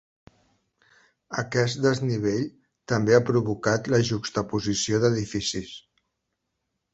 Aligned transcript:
Aquest 1.41 1.81
desnivell 1.83 2.41
també 2.93 3.15
ha 3.17 3.27
provocat 3.29 3.91
la 3.95 4.01
juxtaposició 4.09 5.03
d'edificis. 5.05 5.77